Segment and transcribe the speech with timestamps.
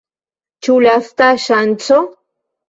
[0.67, 2.01] Ĉu lasta ŝanco?